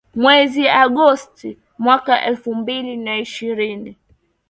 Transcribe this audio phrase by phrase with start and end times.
[0.15, 3.97] mwezi agosti mwaka elfu mbili na ishirini